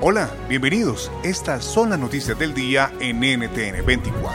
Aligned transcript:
Hola, 0.00 0.30
bienvenidos. 0.48 1.10
Estas 1.24 1.64
son 1.64 1.90
las 1.90 1.98
noticias 1.98 2.38
del 2.38 2.54
día 2.54 2.92
en 3.00 3.18
NTN 3.18 3.84
24. 3.84 4.32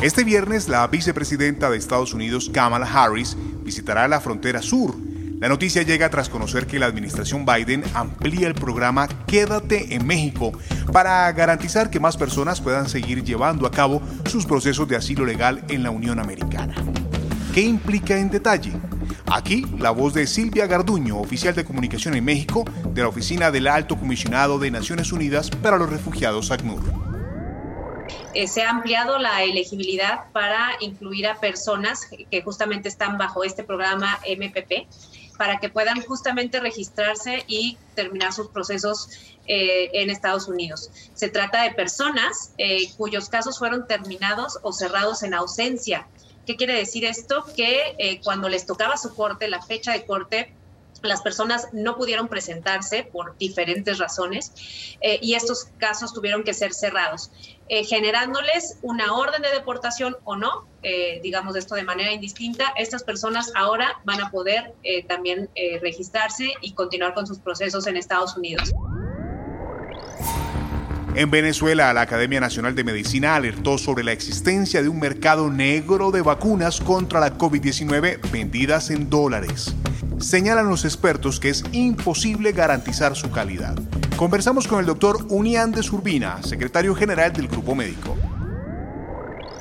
Este 0.00 0.22
viernes, 0.22 0.68
la 0.68 0.86
vicepresidenta 0.86 1.68
de 1.68 1.78
Estados 1.78 2.14
Unidos, 2.14 2.48
Kamala 2.54 2.86
Harris, 2.86 3.36
visitará 3.64 4.06
la 4.06 4.20
frontera 4.20 4.62
sur. 4.62 4.94
La 5.40 5.48
noticia 5.48 5.82
llega 5.82 6.08
tras 6.10 6.28
conocer 6.28 6.68
que 6.68 6.78
la 6.78 6.86
administración 6.86 7.44
Biden 7.44 7.82
amplía 7.92 8.46
el 8.46 8.54
programa 8.54 9.08
Quédate 9.26 9.92
en 9.92 10.06
México 10.06 10.52
para 10.92 11.32
garantizar 11.32 11.90
que 11.90 11.98
más 11.98 12.16
personas 12.16 12.60
puedan 12.60 12.88
seguir 12.88 13.24
llevando 13.24 13.66
a 13.66 13.72
cabo 13.72 14.00
sus 14.26 14.46
procesos 14.46 14.86
de 14.86 14.94
asilo 14.94 15.24
legal 15.24 15.64
en 15.70 15.82
la 15.82 15.90
Unión 15.90 16.20
Americana. 16.20 16.76
¿Qué 17.52 17.62
implica 17.62 18.16
en 18.16 18.30
detalle? 18.30 18.70
Aquí 19.36 19.66
la 19.80 19.90
voz 19.90 20.14
de 20.14 20.28
Silvia 20.28 20.68
Garduño, 20.68 21.18
oficial 21.18 21.56
de 21.56 21.64
comunicación 21.64 22.14
en 22.14 22.24
México 22.24 22.64
de 22.90 23.02
la 23.02 23.08
Oficina 23.08 23.50
del 23.50 23.66
Alto 23.66 23.98
Comisionado 23.98 24.60
de 24.60 24.70
Naciones 24.70 25.10
Unidas 25.10 25.50
para 25.50 25.76
los 25.76 25.90
Refugiados, 25.90 26.52
ACNUR. 26.52 26.80
Eh, 28.32 28.46
se 28.46 28.62
ha 28.62 28.70
ampliado 28.70 29.18
la 29.18 29.42
elegibilidad 29.42 30.30
para 30.30 30.68
incluir 30.78 31.26
a 31.26 31.40
personas 31.40 32.06
que 32.30 32.42
justamente 32.42 32.88
están 32.88 33.18
bajo 33.18 33.42
este 33.42 33.64
programa 33.64 34.20
MPP 34.24 34.86
para 35.36 35.58
que 35.58 35.68
puedan 35.68 36.00
justamente 36.00 36.60
registrarse 36.60 37.42
y 37.48 37.76
terminar 37.96 38.32
sus 38.32 38.50
procesos 38.50 39.08
eh, 39.48 39.90
en 39.94 40.10
Estados 40.10 40.46
Unidos. 40.46 40.90
Se 41.14 41.28
trata 41.28 41.64
de 41.64 41.72
personas 41.72 42.52
eh, 42.56 42.88
cuyos 42.96 43.28
casos 43.28 43.58
fueron 43.58 43.88
terminados 43.88 44.60
o 44.62 44.72
cerrados 44.72 45.24
en 45.24 45.34
ausencia 45.34 46.06
¿Qué 46.46 46.56
quiere 46.56 46.74
decir 46.74 47.04
esto? 47.04 47.44
Que 47.56 47.94
eh, 47.98 48.20
cuando 48.22 48.48
les 48.48 48.66
tocaba 48.66 48.96
su 48.96 49.14
corte, 49.14 49.48
la 49.48 49.62
fecha 49.62 49.92
de 49.92 50.04
corte, 50.04 50.52
las 51.02 51.22
personas 51.22 51.68
no 51.72 51.96
pudieron 51.96 52.28
presentarse 52.28 53.04
por 53.04 53.36
diferentes 53.36 53.98
razones 53.98 54.52
eh, 55.02 55.18
y 55.20 55.34
estos 55.34 55.68
casos 55.76 56.14
tuvieron 56.14 56.44
que 56.44 56.54
ser 56.54 56.72
cerrados, 56.72 57.30
eh, 57.68 57.84
generándoles 57.84 58.78
una 58.80 59.12
orden 59.12 59.42
de 59.42 59.50
deportación 59.50 60.16
o 60.24 60.36
no, 60.36 60.66
digamos 61.22 61.56
esto 61.56 61.74
de 61.74 61.82
manera 61.82 62.12
indistinta. 62.12 62.72
Estas 62.76 63.02
personas 63.04 63.52
ahora 63.54 64.00
van 64.04 64.20
a 64.20 64.30
poder 64.30 64.74
también 65.08 65.48
registrarse 65.80 66.52
y 66.60 66.72
continuar 66.74 67.14
con 67.14 67.26
sus 67.26 67.38
procesos 67.38 67.86
en 67.86 67.96
Estados 67.96 68.36
Unidos. 68.36 68.70
En 71.16 71.30
Venezuela, 71.30 71.92
la 71.92 72.00
Academia 72.00 72.40
Nacional 72.40 72.74
de 72.74 72.82
Medicina 72.82 73.36
alertó 73.36 73.78
sobre 73.78 74.02
la 74.02 74.10
existencia 74.10 74.82
de 74.82 74.88
un 74.88 74.98
mercado 74.98 75.48
negro 75.48 76.10
de 76.10 76.22
vacunas 76.22 76.80
contra 76.80 77.20
la 77.20 77.38
COVID-19 77.38 78.32
vendidas 78.32 78.90
en 78.90 79.08
dólares. 79.08 79.76
Señalan 80.18 80.68
los 80.68 80.84
expertos 80.84 81.38
que 81.38 81.50
es 81.50 81.62
imposible 81.70 82.50
garantizar 82.50 83.14
su 83.14 83.30
calidad. 83.30 83.76
Conversamos 84.16 84.66
con 84.66 84.80
el 84.80 84.86
doctor 84.86 85.24
Unián 85.28 85.72
Urbina, 85.92 86.42
secretario 86.42 86.96
general 86.96 87.32
del 87.32 87.46
Grupo 87.46 87.76
Médico. 87.76 88.16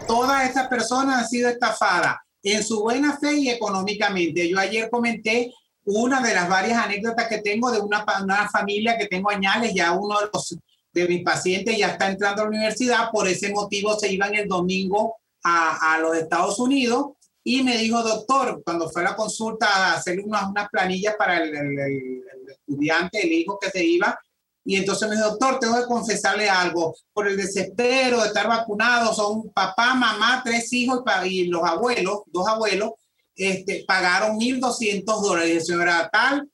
Todas 0.07 0.49
estas 0.49 0.67
personas 0.67 1.19
han 1.19 1.27
sido 1.27 1.49
estafadas 1.49 2.15
en 2.41 2.63
su 2.63 2.81
buena 2.81 3.15
fe 3.19 3.35
y 3.35 3.49
económicamente. 3.49 4.49
Yo 4.49 4.57
ayer 4.57 4.89
comenté 4.89 5.53
una 5.85 6.19
de 6.19 6.33
las 6.33 6.49
varias 6.49 6.83
anécdotas 6.83 7.27
que 7.27 7.37
tengo 7.39 7.71
de 7.71 7.79
una, 7.79 8.03
una 8.23 8.49
familia 8.49 8.97
que 8.97 9.05
tengo 9.05 9.29
añales, 9.29 9.71
ya 9.75 9.91
uno 9.91 10.19
de 10.19 10.29
los 10.33 10.57
de 10.93 11.07
mi 11.07 11.19
paciente 11.19 11.77
ya 11.77 11.89
está 11.89 12.09
entrando 12.09 12.41
a 12.41 12.45
la 12.45 12.51
universidad, 12.51 13.09
por 13.11 13.27
ese 13.27 13.51
motivo 13.51 13.97
se 13.97 14.11
iban 14.11 14.35
el 14.35 14.47
domingo 14.47 15.17
a, 15.43 15.95
a 15.95 15.99
los 15.99 16.15
Estados 16.15 16.59
Unidos 16.59 17.13
y 17.43 17.61
me 17.63 17.77
dijo, 17.77 18.01
doctor, 18.01 18.61
cuando 18.63 18.89
fue 18.89 19.01
a 19.01 19.11
la 19.11 19.15
consulta 19.15 19.67
a 19.67 19.93
hacer 19.95 20.21
unas, 20.21 20.49
unas 20.49 20.69
planillas 20.69 21.15
para 21.17 21.43
el, 21.43 21.53
el, 21.53 22.23
estudiante, 22.49 23.25
el 23.25 23.33
hijo 23.33 23.59
que 23.59 23.69
se 23.69 23.83
iba, 23.83 24.17
y 24.63 24.77
entonces 24.77 25.09
me 25.09 25.15
dijo, 25.15 25.31
doctor, 25.31 25.59
tengo 25.59 25.75
que 25.75 25.85
confesarle 25.85 26.49
algo, 26.49 26.95
por 27.11 27.27
el 27.27 27.35
desespero 27.35 28.21
de 28.21 28.27
estar 28.27 28.47
vacunado, 28.47 29.13
son 29.13 29.49
papá, 29.49 29.93
mamá, 29.93 30.41
tres 30.43 30.71
hijos 30.71 31.03
y 31.25 31.47
los 31.47 31.63
abuelos, 31.63 32.21
dos 32.27 32.47
abuelos, 32.47 32.91
este, 33.35 33.83
pagaron 33.85 34.39
1.200 34.39 35.03
dólares. 35.21 35.63
Y 35.63 35.65
señora, 35.65 36.09
tal, 36.11 36.49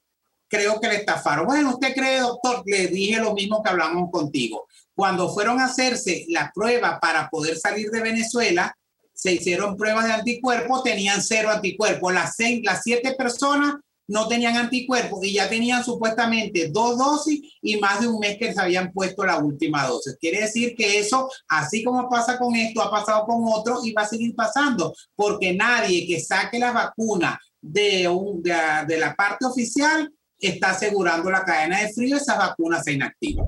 creo 0.49 0.79
que 0.81 0.87
le 0.87 0.95
estafaron. 0.95 1.45
Bueno, 1.45 1.69
¿usted 1.71 1.93
cree, 1.93 2.19
doctor? 2.19 2.63
Le 2.65 2.87
dije 2.87 3.19
lo 3.19 3.33
mismo 3.33 3.63
que 3.63 3.69
hablamos 3.69 4.09
contigo. 4.11 4.67
Cuando 4.93 5.33
fueron 5.33 5.61
a 5.61 5.65
hacerse 5.65 6.25
la 6.29 6.51
prueba 6.53 6.99
para 6.99 7.29
poder 7.29 7.57
salir 7.57 7.89
de 7.91 8.01
Venezuela, 8.01 8.75
se 9.13 9.33
hicieron 9.33 9.75
pruebas 9.75 10.05
de 10.05 10.13
anticuerpos, 10.13 10.83
tenían 10.83 11.21
cero 11.21 11.49
anticuerpos. 11.49 12.13
Las, 12.13 12.35
siete 12.35 13.15
personas 13.15 13.75
no 14.07 14.27
tenían 14.27 14.55
anticuerpos 14.55 15.23
y 15.23 15.33
ya 15.33 15.49
tenían 15.49 15.83
supuestamente 15.83 16.69
dos 16.69 16.97
dosis 16.97 17.41
y 17.61 17.77
más 17.77 17.99
de 17.99 18.07
un 18.07 18.19
mes 18.19 18.37
que 18.37 18.53
se 18.53 18.61
habían 18.61 18.91
puesto 18.91 19.25
la 19.25 19.37
última 19.37 19.85
dosis. 19.85 20.17
Quiere 20.19 20.41
decir 20.41 20.73
que 20.75 20.99
eso, 20.99 21.29
así 21.49 21.83
como 21.83 22.09
pasa 22.09 22.39
con 22.39 22.55
esto, 22.55 22.81
ha 22.81 22.89
pasado 22.89 23.25
con 23.25 23.41
otros 23.45 23.85
y 23.85 23.91
va 23.91 24.03
a 24.03 24.07
seguir 24.07 24.33
pasando, 24.35 24.95
porque 25.16 25.53
nadie 25.53 26.07
que 26.07 26.19
saque 26.21 26.57
la 26.57 26.71
vacuna 26.71 27.39
de, 27.61 28.07
un, 28.07 28.41
de, 28.41 28.55
de 28.87 28.97
la 28.97 29.13
parte 29.16 29.45
oficial 29.45 30.09
está 30.47 30.72
asegurando 30.72 31.29
la 31.29 31.44
cadena 31.44 31.81
de 31.81 31.94
frío, 31.94 32.17
esas 32.17 32.38
vacunas 32.38 32.83
se 32.83 32.94
inactivan. 32.94 33.45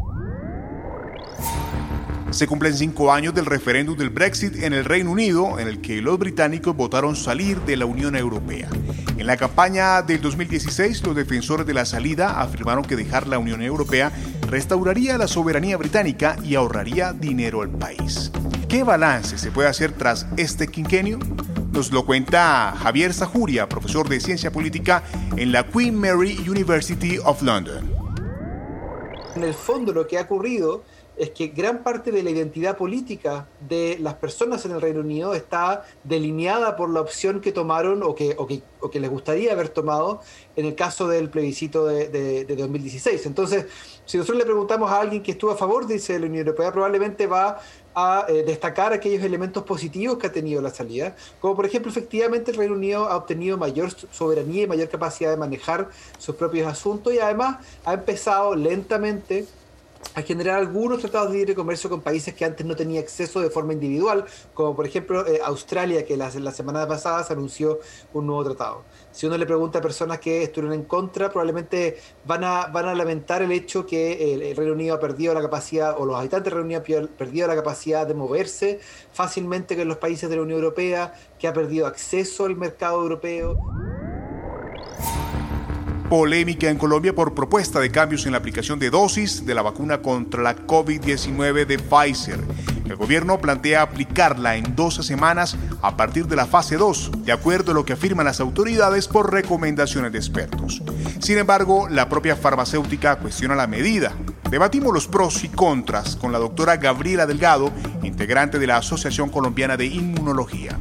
Se 2.31 2.47
cumplen 2.47 2.74
cinco 2.74 3.12
años 3.12 3.34
del 3.34 3.46
referéndum 3.46 3.97
del 3.97 4.09
Brexit 4.09 4.63
en 4.63 4.72
el 4.72 4.85
Reino 4.85 5.12
Unido, 5.12 5.59
en 5.59 5.68
el 5.68 5.81
que 5.81 6.01
los 6.01 6.18
británicos 6.18 6.75
votaron 6.75 7.18
salir 7.18 7.59
de 7.62 7.75
la 7.75 7.85
Unión 7.85 8.16
Europea. 8.16 8.69
En 9.18 9.28
la 9.28 9.35
campaña 9.35 10.01
del 10.01 10.22
2016, 10.22 11.03
los 11.03 11.16
defensores 11.16 11.68
de 11.68 11.74
la 11.74 11.85
salida 11.85 12.40
afirmaron 12.40 12.85
que 12.85 12.96
dejar 12.96 13.28
la 13.28 13.38
Unión 13.38 13.62
Europea 13.62 14.13
restauraría 14.47 15.18
la 15.18 15.28
soberanía 15.28 15.75
británica 15.75 16.38
y 16.41 16.56
ahorraría 16.56 17.12
dinero 17.12 17.62
al 17.62 17.69
país. 17.69 18.31
¿Qué 18.69 18.84
balance 18.84 19.38
se 19.38 19.51
puede 19.51 19.68
hacer 19.68 19.91
tras 19.91 20.25
este 20.38 20.68
quinquenio? 20.69 21.19
Nos 21.72 21.90
lo 21.94 22.06
cuenta 22.06 22.76
Javier 22.78 23.14
Sajuria, 23.14 23.70
profesor 23.70 24.09
de 24.09 24.20
ciencia 24.20 24.51
política 24.51 25.04
en 25.38 25.54
la 25.54 25.66
Queen 25.66 25.95
Mary 25.95 26.38
University 26.45 27.18
of 27.24 27.42
London. 27.42 27.90
En 29.36 29.44
el 29.44 29.54
fondo 29.54 29.94
lo 29.94 30.06
que 30.06 30.18
ha 30.18 30.24
ocurrido 30.24 30.84
es 31.21 31.29
que 31.29 31.50
gran 31.50 31.83
parte 31.83 32.12
de 32.12 32.23
la 32.23 32.31
identidad 32.31 32.75
política 32.75 33.47
de 33.69 33.95
las 34.01 34.15
personas 34.15 34.65
en 34.65 34.71
el 34.71 34.81
Reino 34.81 35.01
Unido 35.01 35.35
está 35.35 35.85
delineada 36.03 36.75
por 36.75 36.89
la 36.89 37.00
opción 37.00 37.41
que 37.41 37.51
tomaron 37.51 38.01
o 38.01 38.15
que, 38.15 38.35
o 38.35 38.89
que, 38.89 39.00
les 39.00 39.07
gustaría 39.07 39.51
haber 39.51 39.69
tomado 39.69 40.21
en 40.56 40.65
el 40.65 40.73
caso 40.73 41.07
del 41.07 41.29
plebiscito 41.29 41.85
de, 41.85 42.09
de, 42.09 42.56
2016. 42.56 43.23
Entonces, 43.27 43.68
si 44.03 44.18
nosotros 44.18 44.39
le 44.39 44.45
preguntamos 44.45 44.89
a 44.89 45.00
alguien 45.00 45.21
que 45.21 45.33
estuvo 45.33 45.51
a 45.51 45.56
favor, 45.56 45.85
dice 45.85 46.18
la 46.18 46.25
Unión 46.25 46.47
Europea, 46.47 46.71
probablemente 46.71 47.27
va 47.27 47.59
a 47.94 48.25
eh, 48.27 48.41
destacar 48.44 48.91
aquellos 48.91 49.23
elementos 49.23 49.62
positivos 49.62 50.18
que 50.18 50.25
ha 50.25 50.31
tenido 50.31 50.59
la 50.59 50.71
salida, 50.71 51.15
como 51.39 51.56
por 51.56 51.68
ejemplo 51.68 51.91
efectivamente 51.91 52.50
el 52.50 52.57
Reino 52.57 52.73
Unido 52.73 53.07
ha 53.07 53.15
obtenido 53.15 53.59
mayor 53.59 53.91
soberanía 54.12 54.63
y 54.63 54.68
mayor 54.68 54.89
capacidad 54.89 55.29
de 55.29 55.38
manejar 55.38 55.89
sus 56.18 56.35
propios 56.35 56.68
asuntos 56.68 57.13
y 57.13 57.19
además 57.19 57.57
ha 57.85 57.94
empezado 57.94 58.56
lentamente 58.56 59.45
a 60.13 60.21
generar 60.21 60.57
algunos 60.57 61.00
tratados 61.00 61.31
de 61.31 61.38
libre 61.38 61.56
comercio 61.56 61.89
con 61.89 62.01
países 62.01 62.33
que 62.33 62.44
antes 62.44 62.65
no 62.65 62.75
tenían 62.75 63.03
acceso 63.03 63.39
de 63.39 63.50
forma 63.50 63.74
individual, 63.74 64.25
como 64.53 64.75
por 64.75 64.86
ejemplo 64.86 65.25
eh, 65.25 65.39
Australia, 65.44 66.06
que 66.06 66.18
la, 66.18 66.30
la, 66.39 66.51
semana 66.51 66.88
pasada 66.88 67.24
se 67.24 67.33
anunció 67.33 67.80
un 68.13 68.27
nuevo 68.27 68.44
tratado. 68.44 68.83
Si 69.12 69.25
uno 69.25 69.38
le 69.38 69.45
pregunta 69.45 69.80
a 69.80 69.81
personas 69.81 70.19
que 70.19 70.44
estuvieron 70.44 70.74
en 70.74 70.83
contra, 70.86 71.30
probablemente 71.30 71.98
van 72.25 72.44
a, 72.44 72.68
van 72.68 72.88
a 72.88 72.95
lamentar 72.95 73.42
el 73.42 73.51
hecho 73.51 73.86
que 73.86 74.33
el, 74.33 74.56
Reino 74.56 74.74
Unido 74.74 74.95
ha 74.95 75.00
perdido 75.00 75.33
la 75.33 75.42
capacidad, 75.42 75.95
o 75.98 76.06
los 76.06 76.18
habitantes 76.18 76.45
del 76.45 76.63
Reino 76.63 76.80
Unido 76.81 77.00
han 77.00 77.07
perdido 77.07 77.47
la 77.47 77.56
capacidad 77.56 78.06
de 78.06 78.13
moverse 78.13 78.80
fácilmente 79.13 79.77
con 79.77 79.88
los 79.88 79.97
países 79.97 80.30
de 80.30 80.36
la 80.36 80.42
Unión 80.42 80.59
Europea, 80.59 81.13
que 81.39 81.47
ha 81.47 81.54
perdido 81.54 81.88
acceso 81.88 82.45
al 82.45 82.56
mercado 82.56 83.01
europeo. 83.01 83.91
Polémica 86.12 86.69
en 86.69 86.78
Colombia 86.78 87.16
por 87.16 87.34
propuesta 87.34 87.80
de 87.80 87.90
cambios 87.90 88.25
en 88.25 88.34
la 88.34 88.40
aplicación 88.40 88.78
de 88.80 88.90
dosis 88.90 89.46
de 89.46 89.56
la 89.56 89.62
vacuna 89.62 90.02
contra 90.02 90.44
la 90.44 90.58
COVID-19 90.58 91.66
de 91.66 91.80
Pfizer. 91.80 92.38
El 92.84 92.98
gobierno 92.98 93.40
plantea 93.40 93.81
aplicarla 93.81 94.58
en 94.58 94.75
12 94.75 95.04
semanas 95.04 95.56
a 95.81 95.96
partir 95.96 96.28
de 96.28 96.36
la 96.36 96.48
fase 96.48 96.75
2, 96.75 97.24
de 97.24 97.31
acuerdo 97.31 97.72
a 97.72 97.75
lo 97.75 97.86
que 97.86 97.94
afirman 97.94 98.25
las 98.25 98.42
autoridades 98.42 99.08
por 99.08 99.31
recomendaciones 99.31 100.12
de 100.12 100.18
expertos. 100.18 100.84
Sin 101.22 101.38
embargo, 101.38 101.88
la 101.88 102.10
propia 102.10 102.36
farmacéutica 102.36 103.16
cuestiona 103.16 103.56
la 103.56 103.68
medida. 103.68 104.12
Debatimos 104.50 104.94
los 104.94 105.07
pros 105.07 105.46
y 105.46 105.48
contras 105.48 106.18
con 106.18 106.34
la 106.34 106.40
doctora 106.40 106.75
Gabriela 106.75 107.25
Delgado, 107.25 107.72
integrante 108.04 108.60
de 108.60 108.68
la 108.68 108.75
Asociación 108.75 109.30
Colombiana 109.30 109.78
de 109.78 109.86
Inmunología 109.86 110.78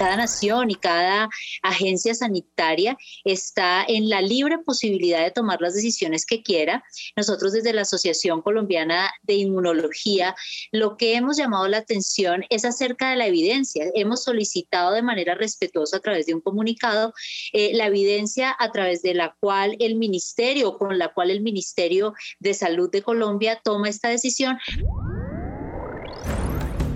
cada 0.00 0.16
nación 0.16 0.70
y 0.70 0.76
cada 0.76 1.28
agencia 1.60 2.14
sanitaria 2.14 2.96
está 3.24 3.84
en 3.86 4.08
la 4.08 4.22
libre 4.22 4.56
posibilidad 4.56 5.22
de 5.22 5.30
tomar 5.30 5.60
las 5.60 5.74
decisiones 5.74 6.24
que 6.24 6.42
quiera. 6.42 6.82
Nosotros 7.16 7.52
desde 7.52 7.74
la 7.74 7.82
Asociación 7.82 8.40
Colombiana 8.40 9.10
de 9.24 9.34
Inmunología, 9.34 10.34
lo 10.72 10.96
que 10.96 11.16
hemos 11.16 11.36
llamado 11.36 11.68
la 11.68 11.76
atención 11.76 12.44
es 12.48 12.64
acerca 12.64 13.10
de 13.10 13.16
la 13.16 13.26
evidencia. 13.26 13.90
Hemos 13.94 14.24
solicitado 14.24 14.92
de 14.92 15.02
manera 15.02 15.34
respetuosa 15.34 15.98
a 15.98 16.00
través 16.00 16.24
de 16.24 16.32
un 16.32 16.40
comunicado 16.40 17.12
eh, 17.52 17.72
la 17.74 17.88
evidencia 17.88 18.56
a 18.58 18.72
través 18.72 19.02
de 19.02 19.12
la 19.12 19.36
cual 19.38 19.76
el 19.80 19.96
ministerio, 19.96 20.78
con 20.78 20.98
la 20.98 21.12
cual 21.12 21.30
el 21.30 21.42
Ministerio 21.42 22.14
de 22.38 22.54
Salud 22.54 22.90
de 22.90 23.02
Colombia 23.02 23.60
toma 23.62 23.90
esta 23.90 24.08
decisión. 24.08 24.56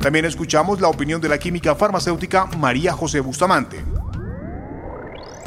También 0.05 0.27
escuchamos 0.27 0.83
la 0.83 0.89
opinión 0.89 1.19
de 1.19 1.31
la 1.31 1.39
química 1.39 1.75
farmacéutica 1.75 2.45
María 2.59 2.93
José 2.93 3.21
Bustamante. 3.21 3.79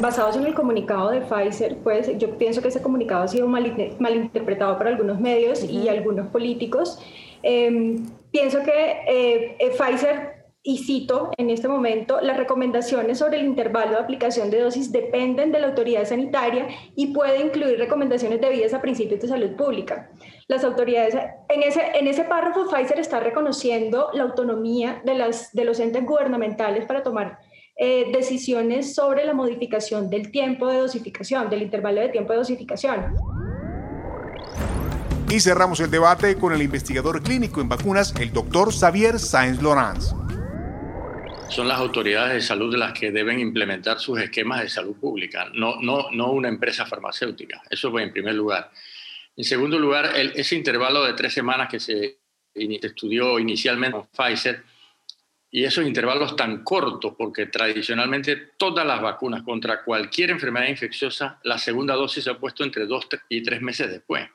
Basados 0.00 0.34
en 0.34 0.46
el 0.46 0.54
comunicado 0.54 1.10
de 1.10 1.20
Pfizer, 1.20 1.76
pues 1.84 2.10
yo 2.18 2.36
pienso 2.36 2.60
que 2.60 2.66
ese 2.66 2.82
comunicado 2.82 3.22
ha 3.22 3.28
sido 3.28 3.46
malinterpretado 3.46 4.76
por 4.76 4.88
algunos 4.88 5.20
medios 5.20 5.62
y 5.62 5.88
algunos 5.88 6.26
políticos. 6.26 7.00
Em, 7.44 8.04
pienso 8.32 8.64
que 8.64 8.72
eh, 9.06 9.56
eh, 9.60 9.70
Pfizer 9.78 10.37
y 10.62 10.78
cito 10.78 11.30
en 11.36 11.50
este 11.50 11.68
momento, 11.68 12.20
las 12.20 12.36
recomendaciones 12.36 13.18
sobre 13.18 13.38
el 13.38 13.46
intervalo 13.46 13.92
de 13.92 13.98
aplicación 13.98 14.50
de 14.50 14.60
dosis 14.60 14.90
dependen 14.90 15.52
de 15.52 15.60
la 15.60 15.68
autoridad 15.68 16.04
sanitaria 16.04 16.68
y 16.96 17.08
puede 17.14 17.40
incluir 17.40 17.78
recomendaciones 17.78 18.40
debidas 18.40 18.74
a 18.74 18.82
principios 18.82 19.20
de 19.20 19.28
salud 19.28 19.56
pública. 19.56 20.10
Las 20.48 20.64
autoridades, 20.64 21.14
en 21.48 21.62
ese, 21.62 21.82
en 21.94 22.06
ese 22.08 22.24
párrafo, 22.24 22.66
Pfizer 22.68 22.98
está 22.98 23.20
reconociendo 23.20 24.10
la 24.12 24.24
autonomía 24.24 25.00
de, 25.04 25.14
las, 25.14 25.52
de 25.52 25.64
los 25.64 25.78
entes 25.78 26.04
gubernamentales 26.04 26.86
para 26.86 27.02
tomar 27.02 27.38
eh, 27.76 28.10
decisiones 28.12 28.94
sobre 28.94 29.24
la 29.24 29.34
modificación 29.34 30.10
del 30.10 30.32
tiempo 30.32 30.66
de 30.66 30.78
dosificación, 30.78 31.48
del 31.48 31.62
intervalo 31.62 32.00
de 32.00 32.08
tiempo 32.08 32.32
de 32.32 32.38
dosificación. 32.40 33.14
Y 35.30 35.40
cerramos 35.40 35.78
el 35.80 35.90
debate 35.90 36.36
con 36.36 36.52
el 36.52 36.62
investigador 36.62 37.22
clínico 37.22 37.60
en 37.60 37.68
vacunas, 37.68 38.14
el 38.18 38.32
doctor 38.32 38.72
Xavier 38.72 39.18
Sáenz 39.20 39.62
Lorenz 39.62 40.17
son 41.48 41.66
las 41.66 41.78
autoridades 41.78 42.34
de 42.34 42.40
salud 42.42 42.74
las 42.76 42.92
que 42.92 43.10
deben 43.10 43.40
implementar 43.40 43.98
sus 43.98 44.20
esquemas 44.20 44.62
de 44.62 44.68
salud 44.68 44.96
pública, 44.96 45.50
no, 45.54 45.80
no, 45.80 46.10
no 46.12 46.32
una 46.32 46.48
empresa 46.48 46.86
farmacéutica. 46.86 47.62
Eso 47.70 47.90
fue 47.90 48.02
en 48.02 48.12
primer 48.12 48.34
lugar. 48.34 48.70
En 49.36 49.44
segundo 49.44 49.78
lugar, 49.78 50.12
ese 50.16 50.56
intervalo 50.56 51.04
de 51.04 51.14
tres 51.14 51.32
semanas 51.32 51.68
que 51.68 51.80
se 51.80 52.18
estudió 52.54 53.38
inicialmente 53.38 53.96
con 53.96 54.08
Pfizer 54.08 54.62
y 55.50 55.64
esos 55.64 55.86
intervalos 55.86 56.36
tan 56.36 56.62
cortos, 56.62 57.14
porque 57.16 57.46
tradicionalmente 57.46 58.36
todas 58.58 58.86
las 58.86 59.00
vacunas 59.00 59.42
contra 59.42 59.82
cualquier 59.82 60.30
enfermedad 60.30 60.68
infecciosa, 60.68 61.40
la 61.44 61.56
segunda 61.56 61.94
dosis 61.94 62.24
se 62.24 62.30
ha 62.30 62.38
puesto 62.38 62.64
entre 62.64 62.84
dos 62.84 63.06
y 63.28 63.42
tres 63.42 63.62
meses 63.62 63.88
después. 63.88 64.28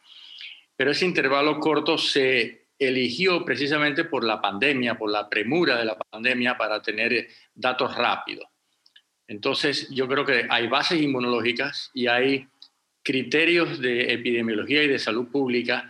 Pero 0.76 0.92
ese 0.92 1.06
intervalo 1.06 1.60
corto 1.60 1.98
se 1.98 2.63
eligió 2.88 3.44
precisamente 3.44 4.06
por 4.06 4.24
la 4.24 4.42
pandemia, 4.42 4.98
por 4.98 5.12
la 5.12 5.30
premura 5.30 5.78
de 5.78 5.86
la 5.86 5.98
pandemia 5.98 6.58
para 6.58 6.82
tener 6.82 7.14
eh, 7.14 7.28
datos 7.54 7.96
rápidos. 7.96 8.48
Entonces, 9.28 9.90
yo 9.90 10.08
creo 10.08 10.26
que 10.26 10.48
hay 10.50 10.68
bases 10.68 11.02
inmunológicas 11.02 11.92
y 11.94 12.08
hay 12.08 12.48
criterios 13.04 13.80
de 13.80 14.14
epidemiología 14.14 14.84
y 14.84 14.88
de 14.88 15.00
salud 15.00 15.28
pública 15.28 15.90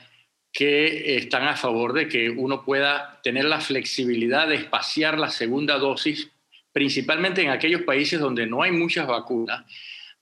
que 0.52 1.18
están 1.18 1.48
a 1.48 1.56
favor 1.56 1.94
de 1.94 2.08
que 2.08 2.30
uno 2.30 2.64
pueda 2.64 3.20
tener 3.24 3.46
la 3.46 3.60
flexibilidad 3.60 4.48
de 4.48 4.56
espaciar 4.56 5.18
la 5.18 5.32
segunda 5.32 5.80
dosis, 5.80 6.30
principalmente 6.72 7.42
en 7.42 7.50
aquellos 7.50 7.82
países 7.82 8.20
donde 8.20 8.46
no 8.46 8.62
hay 8.62 8.72
muchas 8.72 9.08
vacunas, 9.08 9.66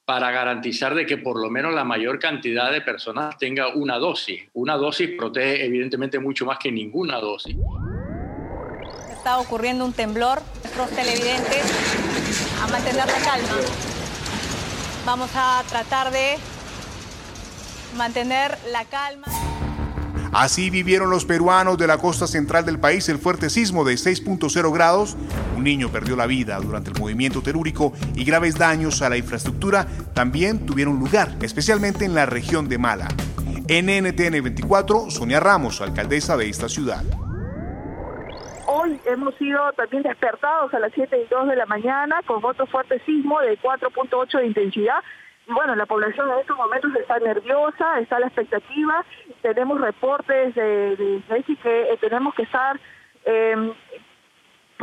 para 0.05 0.31
garantizar 0.31 0.95
de 0.95 1.05
que 1.05 1.17
por 1.17 1.39
lo 1.39 1.49
menos 1.49 1.73
la 1.73 1.83
mayor 1.83 2.19
cantidad 2.19 2.71
de 2.71 2.81
personas 2.81 3.37
tenga 3.37 3.69
una 3.75 3.97
dosis. 3.97 4.43
Una 4.53 4.75
dosis 4.75 5.11
protege 5.17 5.65
evidentemente 5.65 6.19
mucho 6.19 6.45
más 6.45 6.57
que 6.57 6.71
ninguna 6.71 7.19
dosis. 7.19 7.55
Está 9.11 9.39
ocurriendo 9.39 9.85
un 9.85 9.93
temblor. 9.93 10.41
Nuestros 10.63 10.89
televidentes 10.91 11.63
a 12.61 12.67
mantener 12.67 13.05
la 13.05 13.23
calma. 13.23 13.49
Vamos 15.05 15.29
a 15.35 15.63
tratar 15.69 16.11
de 16.11 16.37
mantener 17.95 18.57
la 18.71 18.85
calma. 18.85 19.27
Así 20.33 20.69
vivieron 20.69 21.09
los 21.09 21.25
peruanos 21.25 21.77
de 21.77 21.87
la 21.87 21.97
costa 21.97 22.25
central 22.25 22.65
del 22.65 22.79
país 22.79 23.09
el 23.09 23.17
fuerte 23.17 23.49
sismo 23.49 23.83
de 23.83 23.95
6.0 23.95 24.73
grados. 24.73 25.17
Un 25.57 25.65
niño 25.65 25.89
perdió 25.89 26.15
la 26.15 26.25
vida 26.25 26.57
durante 26.59 26.89
el 26.89 26.99
movimiento 26.99 27.41
telúrico 27.41 27.91
y 28.15 28.23
graves 28.23 28.57
daños 28.57 29.01
a 29.01 29.09
la 29.09 29.17
infraestructura 29.17 29.85
también 30.13 30.65
tuvieron 30.65 30.99
lugar, 30.99 31.35
especialmente 31.41 32.05
en 32.05 32.15
la 32.15 32.25
región 32.25 32.69
de 32.69 32.77
Mala. 32.77 33.09
En 33.67 33.87
NTN 33.87 34.41
24, 34.41 35.09
Sonia 35.11 35.39
Ramos, 35.39 35.81
alcaldesa 35.81 36.37
de 36.37 36.49
esta 36.49 36.69
ciudad. 36.69 37.03
Hoy 38.67 38.99
hemos 39.05 39.35
sido 39.35 39.59
también 39.73 40.03
despertados 40.03 40.73
a 40.73 40.79
las 40.79 40.93
7 40.93 41.23
y 41.25 41.27
2 41.27 41.49
de 41.49 41.55
la 41.57 41.65
mañana 41.65 42.21
con 42.25 42.43
otro 42.43 42.65
fuerte 42.67 43.01
sismo 43.05 43.41
de 43.41 43.59
4.8 43.59 44.39
de 44.39 44.47
intensidad 44.47 44.99
bueno, 45.53 45.75
la 45.75 45.85
población 45.85 46.29
en 46.31 46.39
estos 46.39 46.57
momentos 46.57 46.95
está 46.95 47.19
nerviosa, 47.19 47.99
está 47.99 48.19
la 48.19 48.27
expectativa, 48.27 49.05
tenemos 49.41 49.79
reportes 49.79 50.55
de, 50.55 50.95
de, 50.95 51.43
que 51.61 51.93
eh, 51.93 51.97
tenemos 51.99 52.33
que 52.35 52.43
estar 52.43 52.79
em, 53.25 53.73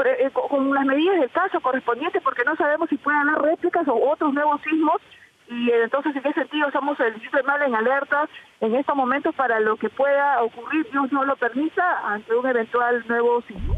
eh, 0.04 0.30
con 0.32 0.72
las 0.74 0.84
medidas 0.84 1.20
del 1.20 1.30
caso 1.30 1.60
correspondientes 1.60 2.22
porque 2.22 2.44
no 2.44 2.54
sabemos 2.56 2.88
si 2.88 2.96
pueden 2.96 3.28
haber 3.28 3.42
réplicas 3.42 3.86
o 3.88 4.10
otros 4.10 4.32
nuevos 4.32 4.60
sismos. 4.62 5.00
Y 5.48 5.70
eh, 5.70 5.84
entonces 5.84 6.14
en 6.14 6.22
qué 6.22 6.32
sentido 6.34 6.68
estamos 6.68 6.98
el 7.00 7.14
Distrito 7.14 7.42
Mal 7.44 7.62
en 7.62 7.74
alerta 7.74 8.28
en 8.60 8.74
estos 8.74 8.94
momentos 8.94 9.34
para 9.34 9.60
lo 9.60 9.76
que 9.76 9.88
pueda 9.88 10.42
ocurrir, 10.42 10.86
Dios 10.90 11.10
no 11.10 11.24
lo 11.24 11.36
permita, 11.36 12.06
ante 12.06 12.34
un 12.34 12.46
eventual 12.46 13.04
nuevo 13.08 13.42
sismo. 13.42 13.77